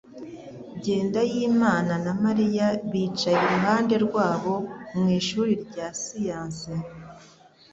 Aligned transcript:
Jyendayimana 0.83 1.93
na 2.05 2.13
Mariya 2.23 2.67
bicaye 2.91 3.37
iruhande 3.47 3.95
rwabo 4.05 4.53
mu 4.97 5.05
ishuri 5.19 5.53
rya 5.65 5.87
siyanse 6.01 6.71